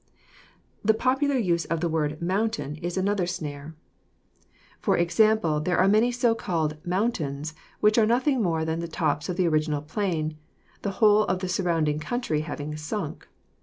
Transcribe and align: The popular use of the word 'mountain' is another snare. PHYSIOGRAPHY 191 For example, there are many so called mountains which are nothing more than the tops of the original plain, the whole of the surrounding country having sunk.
The 0.83 0.95
popular 0.95 1.37
use 1.37 1.65
of 1.65 1.79
the 1.79 1.87
word 1.87 2.19
'mountain' 2.23 2.77
is 2.77 2.97
another 2.97 3.27
snare. 3.27 3.75
PHYSIOGRAPHY 4.81 4.87
191 4.87 4.97
For 4.97 4.97
example, 4.97 5.59
there 5.59 5.77
are 5.77 5.87
many 5.87 6.11
so 6.11 6.33
called 6.33 6.77
mountains 6.83 7.53
which 7.81 7.99
are 7.99 8.07
nothing 8.07 8.41
more 8.41 8.65
than 8.65 8.79
the 8.79 8.87
tops 8.87 9.29
of 9.29 9.37
the 9.37 9.47
original 9.47 9.83
plain, 9.83 10.39
the 10.81 10.93
whole 11.03 11.25
of 11.25 11.37
the 11.37 11.47
surrounding 11.47 11.99
country 11.99 12.41
having 12.41 12.75
sunk. 12.77 13.27